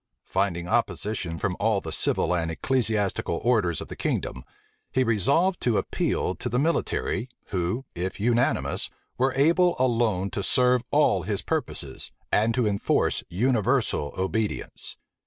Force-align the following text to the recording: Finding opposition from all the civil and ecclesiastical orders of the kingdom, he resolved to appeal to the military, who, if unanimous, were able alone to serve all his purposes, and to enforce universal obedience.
Finding 0.25 0.67
opposition 0.67 1.37
from 1.37 1.55
all 1.59 1.79
the 1.79 1.91
civil 1.91 2.35
and 2.35 2.49
ecclesiastical 2.49 3.39
orders 3.43 3.81
of 3.81 3.87
the 3.87 3.95
kingdom, 3.95 4.43
he 4.91 5.03
resolved 5.03 5.61
to 5.61 5.77
appeal 5.77 6.33
to 6.33 6.49
the 6.49 6.57
military, 6.57 7.29
who, 7.49 7.85
if 7.93 8.19
unanimous, 8.19 8.89
were 9.19 9.35
able 9.35 9.75
alone 9.77 10.31
to 10.31 10.41
serve 10.41 10.81
all 10.89 11.21
his 11.21 11.43
purposes, 11.43 12.11
and 12.31 12.55
to 12.55 12.65
enforce 12.65 13.23
universal 13.29 14.11
obedience. 14.17 14.97